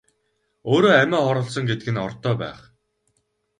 [0.71, 2.59] Өөрөө амиа хорлосон гэдэг нь ортой байх.